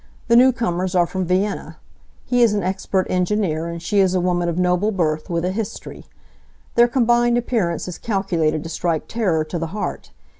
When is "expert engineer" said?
2.63-3.67